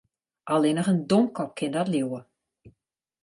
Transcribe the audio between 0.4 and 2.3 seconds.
Allinnich in domkop kin dat leauwe.